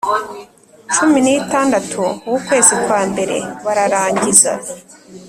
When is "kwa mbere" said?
2.83-3.37